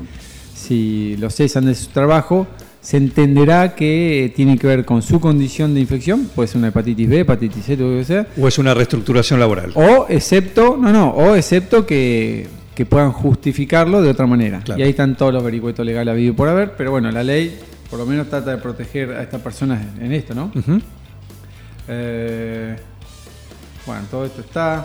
si 0.55 1.17
lo 1.19 1.31
cesan 1.31 1.67
de 1.67 1.75
su 1.75 1.89
trabajo, 1.89 2.47
se 2.81 2.97
entenderá 2.99 3.75
que 3.75 4.33
tiene 4.37 4.59
que 4.59 4.67
ver 4.67 4.85
con 4.85 5.01
su 5.01 5.21
condición 5.21 5.73
de 5.75 5.81
infección, 5.81 6.29
puede 6.35 6.49
ser 6.49 6.59
una 6.59 6.69
hepatitis 6.69 7.09
B, 7.09 7.21
hepatitis 7.21 7.65
C, 7.65 7.77
lo 7.79 7.89
que 7.99 8.05
sea, 8.05 8.27
O 8.39 8.47
es 8.49 8.59
una 8.59 8.75
reestructuración 8.75 9.41
laboral. 9.41 9.73
o 9.75 10.07
excepto, 10.11 10.77
no, 10.79 10.93
no, 10.93 11.11
o 11.11 11.35
excepto 11.35 11.87
que, 11.87 12.47
que 12.75 12.85
puedan 12.87 13.13
justificarlo 13.13 14.03
de 14.03 14.11
otra 14.11 14.27
manera. 14.27 14.61
Claro. 14.65 14.81
Y 14.81 14.83
ahí 14.85 14.91
están 14.91 15.17
todos 15.17 15.33
los 15.33 15.43
vericuetos 15.45 15.85
legales 15.87 16.13
habido 16.13 16.33
y 16.33 16.37
por 16.37 16.49
haber, 16.49 16.73
pero 16.77 16.91
bueno, 16.91 17.11
la 17.11 17.23
ley 17.23 17.59
por 17.91 17.99
lo 17.99 18.07
menos 18.07 18.29
trata 18.29 18.51
de 18.51 18.57
proteger 18.59 19.13
a 19.13 19.23
estas 19.23 19.41
personas 19.41 19.81
en 20.01 20.13
esto, 20.13 20.35
¿no? 20.35 20.51
Eh, 21.89 22.77
bueno, 23.87 24.03
todo 24.11 24.25
esto 24.25 24.41
está. 24.41 24.85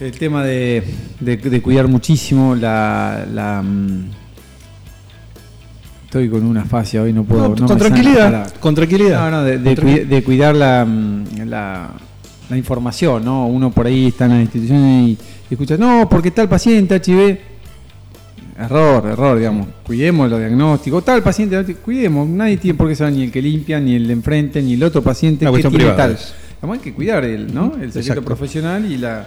El 0.00 0.12
tema 0.12 0.44
de, 0.44 0.84
de- 1.18 1.36
de 1.38 1.62
cuidar 1.62 1.88
muchísimo 1.88 2.54
la... 2.54 3.26
la, 3.32 3.62
mm, 3.62 4.10
estoy 6.04 6.28
con 6.28 6.44
una 6.44 6.64
fascia 6.64 7.02
hoy, 7.02 7.12
no 7.12 7.24
puedo... 7.24 7.48
No, 7.48 7.54
no 7.56 7.66
con 7.66 7.78
tranquilidad, 7.78 8.54
con 8.60 8.74
tranquilidad. 8.76 9.18
No, 9.24 9.30
no, 9.38 9.42
de, 9.44 9.58
de 9.58 10.04
de 10.06 10.22
cuidar 10.22 10.54
la, 10.54 10.86
la, 11.44 11.90
la 12.50 12.56
información, 12.56 13.24
¿no? 13.24 13.46
Uno 13.46 13.70
por 13.70 13.86
ahí 13.86 14.08
está 14.08 14.24
en 14.26 14.30
las 14.32 14.40
instituciones 14.40 15.08
y, 15.08 15.18
y 15.50 15.54
escucha, 15.54 15.76
no, 15.76 16.08
porque 16.08 16.30
tal 16.30 16.48
paciente 16.48 17.00
HIV. 17.04 17.38
Error, 18.58 19.06
error, 19.06 19.38
digamos. 19.38 19.68
Cuidemos 19.86 20.28
los 20.28 20.40
diagnósticos. 20.40 21.04
Tal 21.04 21.22
paciente, 21.22 21.74
cuidemos. 21.76 22.28
Nadie 22.28 22.56
tiene 22.56 22.76
por 22.76 22.88
qué 22.88 22.96
saber 22.96 23.14
ni 23.14 23.24
el 23.24 23.30
que 23.30 23.40
limpia, 23.40 23.78
ni 23.78 23.94
el 23.94 24.06
de 24.06 24.12
enfrente, 24.14 24.60
ni 24.62 24.74
el 24.74 24.82
otro 24.82 25.00
paciente 25.02 25.46
Una 25.46 25.56
que 25.56 25.62
tiene 25.62 25.76
privada 25.76 25.96
tal. 25.96 26.18
Además 26.60 26.78
hay 26.78 26.84
que 26.84 26.92
cuidar 26.92 27.24
el, 27.24 27.54
¿no? 27.54 27.66
el 27.74 27.92
secreto 27.92 27.98
Exacto. 28.00 28.24
profesional 28.24 28.90
y 28.90 28.96
la. 28.98 29.26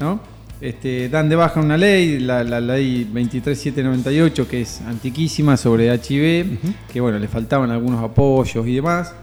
¿no? 0.00 0.20
Este, 0.60 1.08
dan 1.10 1.28
de 1.28 1.36
baja 1.36 1.60
una 1.60 1.76
ley, 1.76 2.18
la, 2.18 2.42
la 2.42 2.60
ley 2.60 3.04
23798, 3.12 4.48
que 4.48 4.62
es 4.62 4.80
antiquísima 4.80 5.56
sobre 5.56 5.94
HIV, 5.94 6.58
que 6.92 7.00
bueno, 7.00 7.18
le 7.18 7.28
faltaban 7.28 7.70
algunos 7.70 8.02
apoyos 8.02 8.66
y 8.66 8.74
demás. 8.74 9.14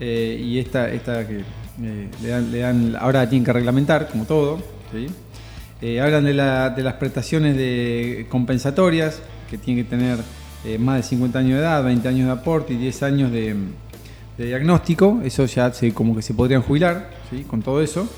eh, 0.00 0.42
y 0.44 0.58
esta, 0.58 0.90
esta 0.90 1.26
que 1.26 1.42
eh, 1.82 2.08
le, 2.22 2.58
dan, 2.58 2.96
ahora 2.98 3.28
tienen 3.28 3.44
que 3.44 3.52
reglamentar, 3.52 4.08
como 4.08 4.24
todo. 4.24 4.58
Eh, 5.80 6.00
hablan 6.00 6.24
de, 6.24 6.34
la- 6.34 6.74
las 6.76 6.94
prestaciones 6.94 7.56
de 7.56 8.26
compensatorias, 8.28 9.20
que 9.50 9.58
tienen 9.58 9.84
que 9.84 9.90
tener 9.90 10.18
eh, 10.64 10.78
más 10.78 10.96
de 10.96 11.02
50 11.04 11.38
años 11.38 11.52
de 11.54 11.58
edad, 11.60 11.84
20 11.84 12.08
años 12.08 12.26
de 12.26 12.32
aporte 12.32 12.72
y 12.74 12.76
10 12.76 13.02
años 13.04 13.32
de, 13.32 13.54
diagnóstico. 14.36 15.20
Eso 15.24 15.44
ya 15.46 15.72
se, 15.72 15.92
como 15.92 16.14
que 16.14 16.22
se 16.22 16.34
podrían 16.34 16.62
jubilar 16.62 17.10
con 17.48 17.62
todo 17.62 17.80
eso. 17.82 18.08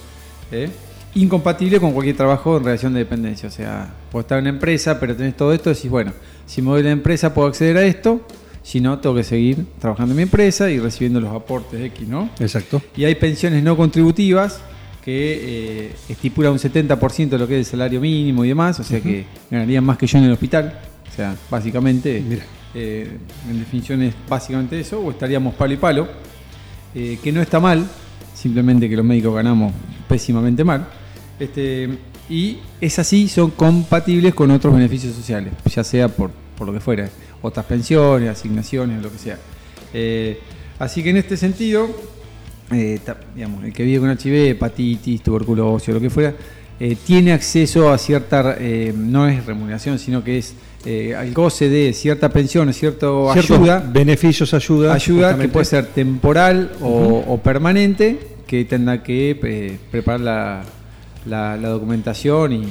Incompatible 1.15 1.81
con 1.81 1.93
cualquier 1.93 2.17
trabajo 2.17 2.57
en 2.59 2.65
relación 2.65 2.93
de 2.93 3.01
dependencia. 3.01 3.49
O 3.49 3.53
sea, 3.53 3.93
puedo 4.13 4.21
estar 4.23 4.39
en 4.39 4.45
una 4.45 4.51
empresa, 4.51 4.99
pero 5.01 5.17
tenés 5.17 5.37
todo 5.37 5.53
esto, 5.53 5.71
decís, 5.71 5.91
bueno, 5.91 6.13
si 6.47 6.63
me 6.63 6.69
voy 6.69 6.79
de 6.83 6.89
la 6.89 6.93
empresa 6.93 7.35
puedo 7.35 7.49
acceder 7.49 7.77
a 7.77 7.83
esto, 7.83 8.21
si 8.63 8.81
no, 8.81 8.99
tengo 8.99 9.17
que 9.17 9.25
seguir 9.25 9.67
trabajando 9.79 10.13
en 10.13 10.17
mi 10.17 10.23
empresa 10.23 10.71
y 10.71 10.79
recibiendo 10.79 11.21
los 11.21 11.35
aportes 11.35 11.81
X, 11.81 12.07
¿no? 12.07 12.31
Exacto. 12.39 12.83
Y 12.97 13.05
hay 13.05 13.15
pensiones 13.15 13.63
no 13.63 13.77
contributivas 13.77 14.61
que 15.05 15.87
eh, 15.87 15.93
estipulan 16.09 16.53
un 16.53 16.59
70% 16.59 17.29
de 17.31 17.39
lo 17.39 17.49
que 17.49 17.55
es 17.55 17.67
el 17.67 17.71
salario 17.71 18.01
mínimo 18.01 18.45
y 18.45 18.49
demás, 18.49 18.79
o 18.81 18.85
sea 18.85 19.01
que 19.01 19.25
ganarían 19.51 19.85
más 19.85 19.97
que 19.97 20.07
yo 20.07 20.19
en 20.19 20.25
el 20.25 20.33
hospital. 20.33 20.79
O 21.11 21.17
sea, 21.17 21.35
básicamente, 21.51 22.23
Mira. 22.27 22.45
eh, 22.75 23.17
en 23.49 23.59
definición 23.59 24.03
es 24.03 24.15
básicamente 24.29 24.79
eso, 24.79 25.01
o 25.01 25.11
estaríamos 25.11 25.55
palo 25.55 25.73
y 25.73 25.77
palo, 25.77 26.09
eh, 26.95 27.19
que 27.23 27.33
no 27.33 27.41
está 27.41 27.61
mal, 27.61 27.87
simplemente 28.35 28.89
que 28.89 28.97
los 28.97 29.05
médicos 29.05 29.35
ganamos 29.35 29.73
pésimamente 30.07 30.65
mal. 30.65 30.87
Este, 31.39 31.89
y 32.29 32.59
es 32.81 32.99
así, 32.99 33.27
son 33.29 33.51
compatibles 33.53 34.35
con 34.35 34.51
otros 34.51 34.75
beneficios 34.75 35.15
sociales, 35.15 35.53
ya 35.67 35.83
sea 35.83 36.09
por, 36.09 36.31
por 36.57 36.67
lo 36.67 36.73
que 36.73 36.81
fuera, 36.81 37.09
otras 37.43 37.67
pensiones, 37.67 38.29
asignaciones, 38.29 39.03
lo 39.03 39.11
que 39.11 39.19
sea. 39.19 39.39
Eh, 39.93 40.39
así 40.79 41.03
que 41.03 41.11
en 41.11 41.17
este 41.17 41.37
sentido, 41.37 41.89
eh, 42.73 42.99
digamos, 43.35 43.65
el 43.65 43.73
que 43.73 43.83
vive 43.85 44.01
con 44.01 44.11
HIV, 44.11 44.51
hepatitis, 44.51 45.23
tuberculosis 45.23 45.89
o 45.89 45.93
lo 45.93 46.01
que 46.01 46.11
fuera, 46.11 46.35
eh, 46.79 46.97
tiene 47.05 47.33
acceso 47.33 47.91
a 47.93 47.99
cierta, 47.99 48.57
no 48.95 49.29
es 49.29 49.45
remuneración, 49.45 49.99
sino 49.99 50.25
que 50.25 50.39
es 50.39 50.55
al 51.17 51.35
goce 51.35 51.69
de 51.69 51.93
cierta 51.93 52.31
pensión, 52.31 52.73
Ciertos 52.73 53.37
ayuda, 53.37 53.81
beneficios, 53.81 54.55
ayuda. 54.55 54.95
ayuda 54.95 55.37
que 55.37 55.49
puede 55.49 55.67
ser 55.67 55.87
temporal 55.87 56.73
o, 56.81 57.25
o 57.27 57.39
permanente, 57.43 58.19
que 58.47 58.65
tendrá 58.65 59.03
que 59.03 59.79
preparar 59.91 60.21
la, 60.21 60.63
la- 61.27 61.57
la 61.57 61.69
documentación 61.69 62.53
y 62.53 62.63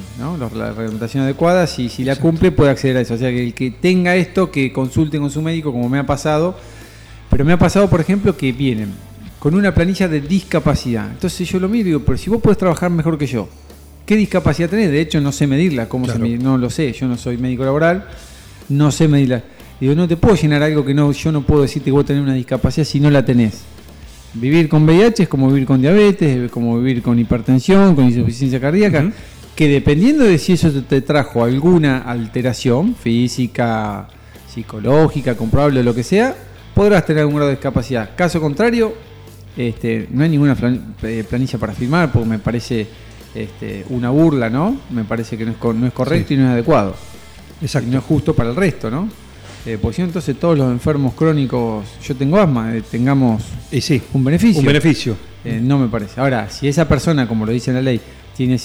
la 0.56 0.72
reglamentación 0.72 1.24
adecuada. 1.24 1.68
Si, 1.68 1.90
si 1.90 2.04
la 2.04 2.16
cumple, 2.16 2.52
puede 2.52 2.72
acceder 2.72 2.98
a 2.98 3.02
eso. 3.02 3.14
O 3.14 3.18
sea, 3.18 3.30
que 3.30 3.44
el 3.44 3.54
que 3.54 3.72
tenga 3.72 4.16
esto, 4.16 4.52
que 4.52 4.72
consulte 4.74 5.20
con 5.20 5.30
su 5.32 5.42
médico, 5.42 5.72
como 5.72 5.88
me 5.90 6.00
ha 6.00 6.06
pasado. 6.06 6.56
Pero 7.30 7.46
me 7.46 7.54
ha 7.54 7.60
pasado, 7.60 7.90
por 7.90 8.02
ejemplo, 8.02 8.36
que 8.36 8.52
vienen 8.52 8.90
con 9.38 9.54
una 9.56 9.74
planilla 9.74 10.08
de 10.08 10.20
discapacidad. 10.20 11.10
Entonces 11.12 11.48
yo 11.48 11.60
lo 11.60 11.70
miro 11.70 11.82
y 11.82 11.92
digo, 11.92 12.00
pero 12.06 12.18
si 12.18 12.30
vos 12.30 12.42
podés 12.42 12.58
trabajar 12.58 12.90
mejor 12.90 13.18
que 13.18 13.28
yo, 13.28 13.48
¿qué 14.06 14.16
discapacidad 14.16 14.70
tenés? 14.70 14.90
De 14.92 15.00
hecho, 15.00 15.22
no 15.22 15.32
sé 15.32 15.46
medirla. 15.48 15.88
¿Cómo 15.88 16.06
se? 16.08 16.20
No 16.44 16.58
lo 16.58 16.70
sé. 16.70 16.92
Yo 16.94 17.08
no 17.08 17.18
soy 17.18 17.38
médico 17.38 17.64
laboral, 17.64 18.06
no 18.70 18.92
sé 18.92 19.08
medirla. 19.08 19.44
Digo, 19.80 19.94
no 19.96 20.08
te 20.08 20.18
puedo 20.18 20.36
llenar 20.36 20.62
algo 20.64 20.84
que 20.84 20.94
no, 20.94 21.12
yo 21.12 21.32
no 21.32 21.42
puedo 21.44 21.62
decirte 21.62 21.86
que 21.86 21.92
vos 21.92 22.04
tenés 22.04 22.24
una 22.24 22.34
discapacidad 22.34 22.86
si 22.86 23.00
no 23.00 23.10
la 23.12 23.24
tenés. 23.24 23.62
Vivir 24.34 24.70
con 24.70 24.84
VIH 24.84 25.24
es 25.24 25.30
como 25.30 25.48
vivir 25.48 25.66
con 25.66 25.82
diabetes, 25.82 26.38
es 26.46 26.52
como 26.52 26.78
vivir 26.80 27.02
con 27.02 27.18
hipertensión, 27.18 27.96
con 27.96 28.06
insuficiencia 28.06 28.60
cardíaca, 28.60 29.12
que 29.56 29.68
dependiendo 29.68 30.24
de 30.24 30.38
si 30.38 30.54
eso 30.54 30.72
te- 30.84 31.02
trajo 31.02 31.44
alguna 31.44 32.00
alteración 32.00 32.96
física, 32.96 34.08
psicológica, 34.54 35.36
comprobable 35.36 35.80
o 35.80 35.84
lo 35.84 35.96
que 35.96 36.04
sea, 36.04 36.36
podrás 36.76 37.06
tener 37.06 37.22
algún 37.22 37.36
grado 37.36 37.50
de 37.50 37.56
discapacidad. 37.56 38.12
Caso 38.16 38.40
contrario, 38.40 38.94
este, 39.58 40.08
no 40.12 40.24
hay 40.24 40.30
ninguna 40.30 40.56
eh, 41.04 41.24
planilla 41.28 41.58
para 41.58 41.74
firmar 41.74 42.12
porque 42.12 42.30
me 42.30 42.40
parece 42.40 42.88
este, 43.36 43.84
una 43.90 44.10
burla, 44.12 44.50
¿no? 44.50 44.80
Me 44.92 45.04
parece 45.04 45.38
que 45.38 45.46
no 45.46 45.52
es, 45.52 45.58
no 45.76 45.88
es 45.88 45.94
correcto 45.94 46.30
Sí. 46.30 46.34
y 46.36 46.38
no 46.38 46.46
es 46.46 46.52
adecuado. 46.54 46.96
Exacto. 47.62 47.90
Y 47.90 47.92
no 47.92 47.98
es 48.00 48.04
justo 48.06 48.34
para 48.34 48.50
el 48.52 48.56
resto, 48.56 48.90
¿no? 48.90 49.10
Eh, 49.66 49.78
porque 49.82 49.96
si 49.98 50.02
no, 50.02 50.08
entonces 50.08 50.38
todos 50.40 50.58
los 50.58 50.72
enfermos 50.72 51.14
crónicos, 51.14 51.86
yo 52.02 52.16
tengo 52.16 52.38
asma, 52.40 52.76
eh, 52.76 52.84
tengamos 52.90 53.44
Y 53.72 53.82
sí, 53.82 54.02
un 54.14 54.24
beneficio. 54.24 54.60
un 54.60 54.66
beneficio. 54.66 55.16
Eh, 55.44 55.60
no 55.62 55.78
me 55.78 55.88
parece. 55.88 56.20
Ahora, 56.20 56.50
si 56.50 56.68
esa 56.68 56.88
persona, 56.88 57.28
como 57.28 57.46
lo 57.46 57.52
dice 57.52 57.72
la 57.72 57.82
ley, 57.82 58.00
tiene 58.36 58.60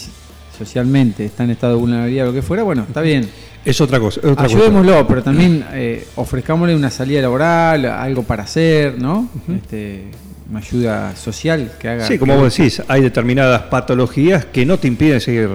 socialmente, 0.57 1.25
está 1.25 1.45
en 1.45 1.51
estado 1.51 1.75
de 1.75 1.81
vulnerabilidad 1.81 2.27
o 2.27 2.29
lo 2.31 2.35
que 2.35 2.43
fuera, 2.43 2.63
bueno, 2.63 2.85
está 2.87 3.01
bien. 3.01 3.29
Es 3.65 3.81
otra 3.81 3.99
cosa. 3.99 4.21
es 4.21 4.27
otra 4.27 4.45
cosa. 4.45 4.57
Ayudémoslo, 4.57 5.07
pero 5.09 5.23
también 5.23 5.65
eh, 5.73 6.07
ofrezcámosle 6.17 6.77
una 6.77 6.91
salida 6.91 7.23
laboral, 7.23 7.87
algo 7.87 8.23
para 8.23 8.45
hacer, 8.45 9.01
¿no? 9.01 9.29
este, 9.55 10.05
una 10.51 10.59
ayuda 10.61 11.17
social 11.17 11.73
que 11.79 11.89
haga. 11.89 12.07
Sí, 12.07 12.19
como 12.19 12.37
vos 12.37 12.57
decís, 12.57 12.83
hay 12.87 13.01
determinadas 13.03 13.63
patologías 13.63 14.45
que 14.45 14.67
no 14.67 14.79
te 14.79 14.89
impiden 14.89 15.21
seguir 15.21 15.49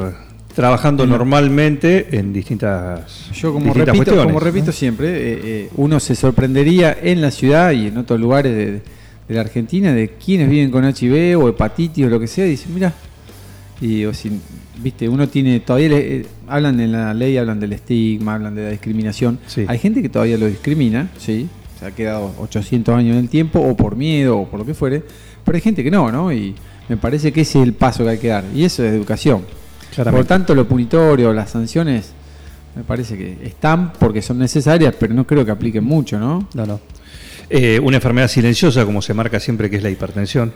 trabajando 0.63 1.05
No. 1.05 1.17
normalmente 1.17 2.07
en 2.19 2.33
distintas, 2.33 3.29
Yo 3.31 3.53
como 3.53 3.67
distintas 3.67 3.93
repito, 3.95 4.03
cuestiones, 4.11 4.25
como 4.25 4.39
repito 4.41 4.71
siempre, 4.73 5.07
eh, 5.07 5.39
eh, 5.41 5.69
uno 5.77 6.01
se 6.01 6.15
sorprendería 6.15 6.97
en 7.01 7.21
la 7.21 7.31
ciudad 7.31 7.71
y 7.71 7.87
en 7.87 7.97
otros 7.97 8.19
lugares 8.19 8.53
de, 8.53 8.71
de 8.73 8.81
la 9.35 9.39
Argentina 9.39 9.93
de 9.93 10.09
quienes 10.09 10.49
viven 10.49 10.69
con 10.69 10.83
HIV 10.83 11.39
o 11.39 11.47
hepatitis 11.47 12.05
o 12.07 12.09
lo 12.09 12.19
que 12.19 12.27
sea, 12.27 12.45
y 12.45 12.49
dicen, 12.49 12.73
mira, 12.73 12.91
y 13.79 14.03
o 14.03 14.13
si, 14.13 14.33
viste, 14.83 15.07
uno 15.07 15.29
tiene, 15.29 15.61
todavía 15.61 15.87
le- 15.87 16.15
eh, 16.17 16.25
hablan 16.49 16.77
en 16.81 16.91
la 16.91 17.13
ley, 17.13 17.37
hablan 17.37 17.61
del 17.61 17.71
estigma, 17.71 18.33
hablan 18.35 18.53
de 18.53 18.63
la 18.63 18.69
discriminación. 18.71 19.39
Sí. 19.47 19.63
Hay 19.65 19.77
gente 19.79 20.01
que 20.01 20.09
todavía 20.09 20.37
lo 20.37 20.47
discrimina, 20.47 21.09
sí, 21.17 21.47
se 21.79 21.85
ha 21.85 21.91
quedado 21.91 22.33
800 22.37 22.93
años 22.95 23.13
en 23.15 23.21
el 23.21 23.29
tiempo, 23.29 23.61
o 23.61 23.77
por 23.77 23.95
miedo, 23.95 24.37
o 24.39 24.45
por 24.49 24.59
lo 24.59 24.65
que 24.65 24.73
fuere, 24.73 25.03
pero 25.45 25.55
hay 25.55 25.61
gente 25.61 25.85
que 25.85 25.89
no, 25.91 26.11
¿no? 26.11 26.33
Y 26.33 26.53
me 26.89 26.97
parece 26.97 27.31
que 27.31 27.39
ese 27.41 27.59
es 27.61 27.63
el 27.65 27.71
paso 27.71 28.03
que 28.03 28.09
hay 28.09 28.17
que 28.17 28.27
dar, 28.27 28.43
y 28.53 28.65
eso 28.65 28.83
es 28.83 28.91
educación. 28.91 29.43
Claramente. 29.93 30.23
Por 30.23 30.27
tanto, 30.27 30.55
lo 30.55 30.67
punitorio, 30.67 31.33
las 31.33 31.49
sanciones, 31.51 32.11
me 32.75 32.83
parece 32.83 33.17
que 33.17 33.37
están 33.43 33.93
porque 33.93 34.21
son 34.21 34.37
necesarias, 34.39 34.93
pero 34.99 35.13
no 35.13 35.25
creo 35.25 35.43
que 35.45 35.51
apliquen 35.51 35.83
mucho, 35.83 36.19
¿no? 36.19 36.47
No, 36.53 36.65
no. 36.65 36.79
Eh, 37.49 37.79
una 37.81 37.97
enfermedad 37.97 38.27
silenciosa, 38.27 38.85
como 38.85 39.01
se 39.01 39.13
marca 39.13 39.39
siempre, 39.39 39.69
que 39.69 39.77
es 39.77 39.83
la 39.83 39.89
hipertensión, 39.89 40.53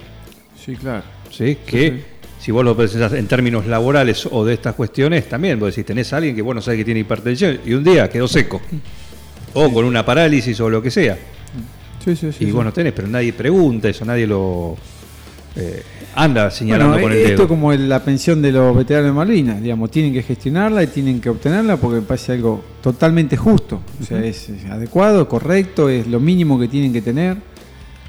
Sí, 0.63 0.75
claro. 0.75 1.03
¿sí? 1.31 1.57
que 1.65 1.89
sí. 1.89 2.03
si 2.39 2.51
vos 2.51 2.63
lo 2.63 2.77
pensás 2.77 3.11
en 3.13 3.27
términos 3.27 3.65
laborales 3.65 4.27
o 4.31 4.45
de 4.45 4.53
estas 4.53 4.75
cuestiones, 4.75 5.27
también 5.27 5.59
vos 5.59 5.69
decís, 5.75 5.85
tenés 5.85 6.13
a 6.13 6.17
alguien 6.17 6.35
que 6.35 6.41
vos 6.41 6.53
no 6.55 6.61
sabés 6.61 6.77
que 6.77 6.85
tiene 6.85 6.99
hipertensión 7.01 7.59
y 7.65 7.73
un 7.73 7.83
día 7.83 8.07
quedó 8.09 8.27
seco, 8.27 8.61
o 9.55 9.73
con 9.73 9.83
una 9.85 10.05
parálisis 10.05 10.59
o 10.61 10.69
lo 10.69 10.81
que 10.81 10.91
sea, 10.91 11.17
Sí, 12.05 12.15
sí, 12.15 12.31
sí. 12.31 12.43
y 12.43 12.45
sí. 12.47 12.51
vos 12.51 12.63
no 12.63 12.71
tenés, 12.71 12.93
pero 12.93 13.07
nadie 13.07 13.33
pregunta 13.33 13.89
eso, 13.89 14.05
nadie 14.05 14.27
lo 14.27 14.77
eh, 15.55 15.81
anda 16.15 16.50
señalando 16.51 16.93
Bueno, 16.93 17.08
con 17.08 17.12
el 17.12 17.17
esto 17.20 17.32
dedo. 17.43 17.48
como 17.48 17.74
el- 17.74 17.89
la 17.89 18.03
pensión 18.03 18.41
de 18.41 18.51
los 18.51 18.75
veteranos 18.75 19.08
de 19.10 19.13
Malvinas, 19.13 19.62
digamos, 19.62 19.89
tienen 19.91 20.13
que 20.13 20.22
gestionarla 20.24 20.84
y 20.84 20.88
tienen 20.88 21.20
que 21.20 21.29
obtenerla 21.29 21.77
porque 21.77 21.98
me 22.01 22.01
parece 22.03 22.34
algo 22.34 22.63
totalmente 22.82 23.36
justo. 23.38 23.82
O 24.01 24.05
sea, 24.05 24.24
es, 24.24 24.50
es 24.50 24.65
adecuado, 24.65 25.27
correcto, 25.27 25.89
es 25.89 26.08
lo 26.08 26.20
mínimo 26.20 26.60
que 26.60 26.67
tienen 26.67 26.93
que 26.93 27.01
tener. 27.01 27.38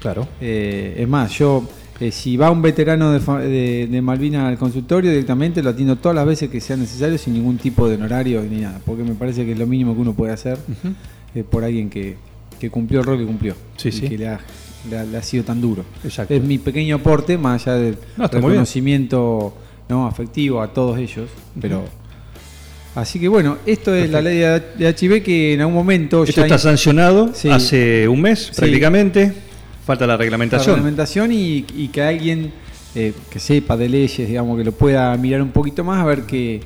Claro. 0.01 0.27
Eh, 0.39 0.97
es 0.99 1.07
más, 1.07 1.31
yo, 1.37 1.67
eh, 1.99 2.11
si 2.11 2.37
va 2.37 2.51
un 2.51 2.61
veterano 2.61 3.11
de, 3.11 3.19
fa- 3.19 3.39
de, 3.39 3.87
de 3.89 4.01
Malvinas 4.01 4.43
al 4.45 4.57
consultorio, 4.57 5.09
directamente 5.09 5.63
lo 5.63 5.71
atiendo 5.71 5.95
todas 5.95 6.15
las 6.15 6.25
veces 6.27 6.49
que 6.49 6.61
sea 6.61 6.75
necesario 6.77 7.17
sin 7.17 7.33
ningún 7.33 7.57
tipo 7.57 7.87
de 7.89 7.95
honorario 7.95 8.41
ni 8.43 8.61
nada, 8.61 8.79
porque 8.85 9.03
me 9.03 9.15
parece 9.15 9.45
que 9.45 9.53
es 9.53 9.57
lo 9.57 9.65
mínimo 9.65 9.95
que 9.95 10.01
uno 10.01 10.13
puede 10.13 10.33
hacer 10.33 10.59
eh, 11.33 11.43
por 11.49 11.63
alguien 11.63 11.89
que, 11.89 12.17
que 12.59 12.69
cumplió 12.69 12.99
el 12.99 13.05
rol 13.07 13.17
que 13.17 13.25
cumplió 13.25 13.55
Sí, 13.77 13.89
y 13.89 13.91
sí. 13.93 14.01
que 14.07 14.17
le 14.17 14.27
ha, 14.27 14.39
le 14.89 14.97
ha- 14.97 15.03
le 15.03 15.17
ha 15.17 15.23
sido 15.23 15.43
tan 15.43 15.59
duro. 15.61 15.83
Exacto. 16.03 16.33
Es 16.33 16.43
mi 16.43 16.57
pequeño 16.57 16.95
aporte, 16.97 17.37
más 17.37 17.67
allá 17.67 17.77
del 17.77 17.97
No, 18.17 18.27
reconocimiento 18.27 19.53
¿no? 19.89 20.07
afectivo 20.07 20.61
a 20.61 20.73
todos 20.73 20.97
ellos, 20.99 21.29
pero... 21.59 21.83
Así 22.95 23.19
que 23.19 23.27
bueno, 23.27 23.57
esto 23.65 23.93
es 23.93 24.09
la 24.09 24.21
ley 24.21 24.37
de 24.37 24.95
HIV 24.97 25.21
que 25.21 25.53
en 25.53 25.59
algún 25.59 25.75
momento 25.75 26.23
Esto 26.23 26.37
ya 26.41 26.43
está 26.43 26.57
sancionado 26.57 27.31
Sí. 27.33 27.49
hace 27.49 28.07
un 28.07 28.21
mes 28.21 28.39
Sí. 28.51 28.51
prácticamente, 28.55 29.33
falta 29.85 30.07
la 30.07 30.13
la 30.13 30.17
reglamentación. 30.17 30.75
reglamentación 30.75 31.31
y, 31.33 31.65
y 31.75 31.89
que 31.89 32.01
alguien 32.01 32.53
eh, 32.95 33.11
que 33.29 33.39
sepa 33.39 33.75
de 33.75 33.89
leyes, 33.89 34.25
digamos, 34.29 34.57
que 34.57 34.63
lo 34.63 34.71
pueda 34.71 35.13
mirar 35.17 35.41
un 35.41 35.49
poquito 35.51 35.83
más, 35.83 36.01
a 36.01 36.05
ver 36.05 36.21
qué, 36.21 36.61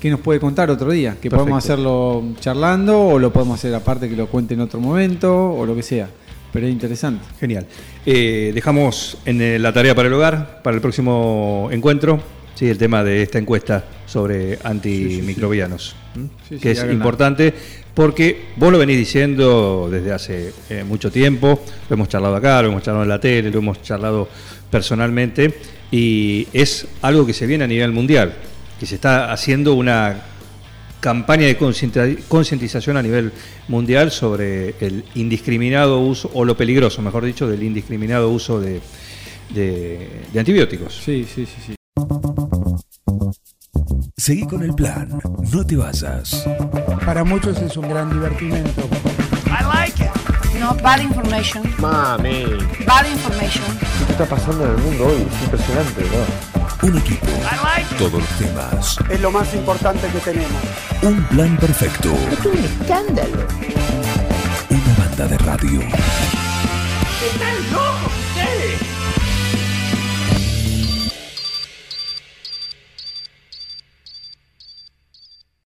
qué 0.00 0.08
nos 0.08 0.20
puede 0.20 0.40
contar 0.40 0.70
otro 0.70 0.90
día. 0.90 1.18
Que 1.20 1.28
podemos 1.28 1.62
Perfecto. 1.62 1.74
hacerlo 1.74 2.24
charlando 2.40 2.98
o 3.08 3.18
lo 3.18 3.30
podemos 3.30 3.58
hacer 3.58 3.74
aparte 3.74 4.08
que 4.08 4.16
lo 4.16 4.26
cuente 4.28 4.54
en 4.54 4.60
otro 4.62 4.80
momento 4.80 5.50
o 5.52 5.66
lo 5.66 5.76
que 5.76 5.82
sea. 5.82 6.08
Pero 6.56 6.68
es 6.68 6.72
interesante. 6.72 7.22
Genial. 7.38 7.66
Eh, 8.06 8.50
dejamos 8.54 9.18
en 9.26 9.42
eh, 9.42 9.58
la 9.58 9.74
tarea 9.74 9.94
para 9.94 10.08
el 10.08 10.14
hogar, 10.14 10.62
para 10.62 10.74
el 10.74 10.80
próximo 10.80 11.68
encuentro, 11.70 12.18
sí, 12.54 12.66
el 12.66 12.78
tema 12.78 13.04
de 13.04 13.20
esta 13.20 13.36
encuesta 13.36 13.84
sobre 14.06 14.58
antimicrobianos, 14.64 15.94
¿m? 16.14 16.30
Sí, 16.48 16.54
sí, 16.54 16.58
que 16.58 16.70
es 16.70 16.82
importante 16.90 17.52
porque 17.92 18.46
vos 18.56 18.72
lo 18.72 18.78
venís 18.78 18.96
diciendo 18.96 19.90
desde 19.90 20.12
hace 20.14 20.54
eh, 20.70 20.82
mucho 20.82 21.12
tiempo, 21.12 21.60
lo 21.90 21.94
hemos 21.94 22.08
charlado 22.08 22.36
acá, 22.36 22.62
lo 22.62 22.68
hemos 22.68 22.82
charlado 22.82 23.02
en 23.02 23.10
la 23.10 23.20
tele, 23.20 23.50
lo 23.50 23.58
hemos 23.58 23.82
charlado 23.82 24.26
personalmente 24.70 25.58
y 25.90 26.48
es 26.54 26.86
algo 27.02 27.26
que 27.26 27.34
se 27.34 27.46
viene 27.46 27.64
a 27.64 27.66
nivel 27.66 27.92
mundial, 27.92 28.32
que 28.80 28.86
se 28.86 28.94
está 28.94 29.30
haciendo 29.30 29.74
una 29.74 30.22
campaña 31.10 31.46
de 31.46 31.56
concienti- 31.56 32.18
concientización 32.26 32.96
a 32.96 33.02
nivel 33.02 33.30
mundial 33.68 34.10
sobre 34.10 34.74
el 34.80 35.04
indiscriminado 35.14 36.00
uso, 36.00 36.28
o 36.34 36.44
lo 36.44 36.56
peligroso, 36.56 37.00
mejor 37.00 37.24
dicho, 37.24 37.46
del 37.46 37.62
indiscriminado 37.62 38.28
uso 38.30 38.60
de, 38.60 38.80
de- 39.54 40.22
de 40.32 40.40
antibióticos. 40.40 40.92
Sí, 41.04 41.24
sí, 41.32 41.46
sí, 41.46 41.58
sí. 41.64 41.74
Seguí 44.16 44.44
con 44.48 44.64
el 44.64 44.74
plan. 44.74 45.16
No 45.52 45.64
te 45.64 45.76
vayas. 45.76 46.44
Para 47.04 47.22
muchos 47.22 47.56
es 47.62 47.76
un 47.76 47.88
gran 47.88 48.10
divertimento. 48.10 48.82
No 50.58 50.74
bad 50.82 51.00
information. 51.02 51.62
Mami, 51.78 52.44
Bad 52.84 53.06
information. 53.12 53.64
¿qué 54.06 54.12
está 54.12 54.24
pasando 54.26 54.64
en 54.64 54.70
el 54.72 54.78
mundo 54.78 55.06
hoy? 55.06 55.22
Es 55.22 55.44
impresionante, 55.44 56.02
¿verdad? 56.02 56.55
Un 56.82 56.98
equipo. 56.98 57.26
Todos 57.98 58.12
los 58.12 58.28
temas. 58.38 58.98
Es 59.10 59.20
lo 59.20 59.30
más 59.30 59.52
importante 59.54 60.06
que 60.08 60.18
tenemos. 60.20 60.62
Un 61.02 61.22
plan 61.24 61.56
perfecto. 61.56 62.12
Es 62.30 62.44
un 62.44 62.58
escándalo. 62.64 63.46
Una 64.68 64.94
banda 64.98 65.26
de 65.26 65.38
radio. 65.38 65.80
¡Están 65.80 67.72
locos 67.72 68.12
ustedes! 68.28 68.95